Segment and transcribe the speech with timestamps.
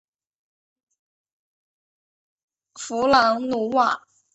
[2.73, 4.01] 弗朗努瓦。